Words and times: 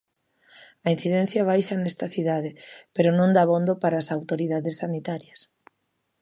A 0.85 0.87
incidencia 0.95 1.47
baixa 1.51 1.75
nesta 1.77 2.07
cidade 2.15 2.49
pero 2.95 3.09
non 3.13 3.33
dabondo 3.37 3.73
para 3.81 3.97
as 3.99 4.09
autoridades 4.17 4.75
sanitarias. 4.83 5.39